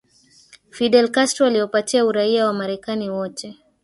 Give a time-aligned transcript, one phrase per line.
[0.69, 3.57] Fidel Castro aliwapatia uraia wamarekani wote